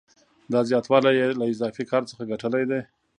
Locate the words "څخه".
2.09-2.29